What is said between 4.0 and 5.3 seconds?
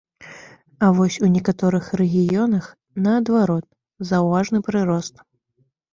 заўважаны прырост.